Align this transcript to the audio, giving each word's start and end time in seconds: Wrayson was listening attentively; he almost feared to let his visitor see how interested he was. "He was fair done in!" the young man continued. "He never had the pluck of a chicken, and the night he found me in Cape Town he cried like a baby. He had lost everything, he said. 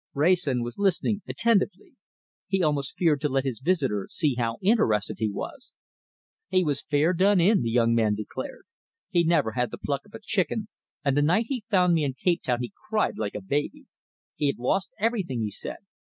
Wrayson 0.15 0.63
was 0.63 0.79
listening 0.79 1.21
attentively; 1.27 1.93
he 2.47 2.63
almost 2.63 2.97
feared 2.97 3.21
to 3.21 3.29
let 3.29 3.43
his 3.43 3.59
visitor 3.63 4.07
see 4.09 4.33
how 4.33 4.57
interested 4.59 5.17
he 5.19 5.29
was. 5.31 5.75
"He 6.49 6.63
was 6.63 6.81
fair 6.81 7.13
done 7.13 7.39
in!" 7.39 7.61
the 7.61 7.69
young 7.69 7.93
man 7.93 8.15
continued. 8.15 8.63
"He 9.11 9.23
never 9.23 9.51
had 9.51 9.69
the 9.69 9.77
pluck 9.77 10.03
of 10.07 10.15
a 10.15 10.19
chicken, 10.19 10.69
and 11.05 11.15
the 11.15 11.21
night 11.21 11.45
he 11.49 11.65
found 11.69 11.93
me 11.93 12.03
in 12.03 12.15
Cape 12.15 12.41
Town 12.41 12.63
he 12.63 12.73
cried 12.89 13.19
like 13.19 13.35
a 13.35 13.41
baby. 13.43 13.85
He 14.35 14.47
had 14.47 14.57
lost 14.57 14.89
everything, 14.97 15.41
he 15.43 15.51
said. 15.51 15.77